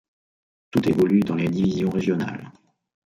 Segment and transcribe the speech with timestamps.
[0.71, 2.51] Toutes évoluent dans les divisions régionales.